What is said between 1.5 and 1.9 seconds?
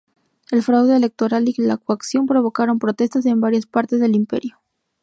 la